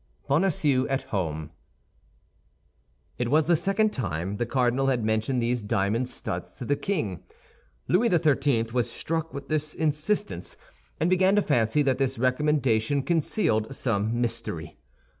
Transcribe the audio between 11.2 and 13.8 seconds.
to fancy that this recommendation concealed